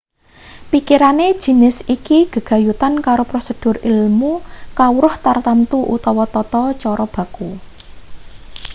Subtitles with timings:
[0.71, 4.33] pikirane jinis iki gegayutan karo prosedur ilmu
[4.79, 7.49] kawruh tartamtu utawa tata cara baku